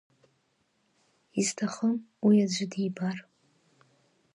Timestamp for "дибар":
2.71-3.17